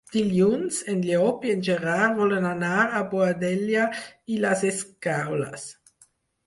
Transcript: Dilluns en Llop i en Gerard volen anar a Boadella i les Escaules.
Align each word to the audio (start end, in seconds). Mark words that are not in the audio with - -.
Dilluns 0.13 0.77
en 0.93 1.03
Llop 1.09 1.45
i 1.49 1.51
en 1.57 1.61
Gerard 1.67 2.17
volen 2.21 2.47
anar 2.53 2.73
a 2.85 3.05
Boadella 3.13 3.85
i 4.37 4.43
les 4.47 4.67
Escaules. 4.75 5.71